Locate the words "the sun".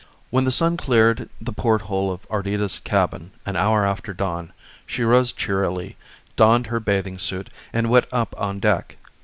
0.45-0.77